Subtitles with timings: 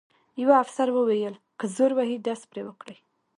[0.41, 2.97] یوه افسر وویل: که زور وهي ډز پرې وکړئ.